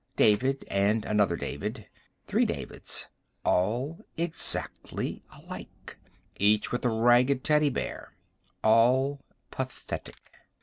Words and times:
David 0.15 0.65
and 0.67 1.05
another 1.05 1.35
David. 1.37 1.85
Three 2.25 2.43
Davids. 2.43 3.07
All 3.45 4.01
exactly 4.17 5.21
alike. 5.31 5.99
Each 6.39 6.71
with 6.71 6.83
a 6.85 6.89
ragged 6.89 7.43
teddy 7.43 7.69
bear. 7.69 8.15
All 8.63 9.23
pathetic. 9.51 10.17